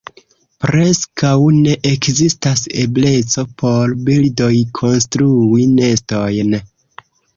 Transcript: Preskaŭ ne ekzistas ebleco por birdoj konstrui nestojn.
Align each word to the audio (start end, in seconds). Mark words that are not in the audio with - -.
Preskaŭ 0.63 1.33
ne 1.65 1.75
ekzistas 1.89 2.63
ebleco 2.85 3.45
por 3.61 3.95
birdoj 4.09 4.53
konstrui 4.81 5.69
nestojn. 5.79 6.57